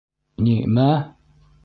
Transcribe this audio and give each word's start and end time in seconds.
Ни-мә? 0.45 0.87